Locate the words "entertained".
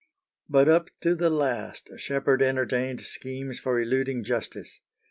2.41-3.01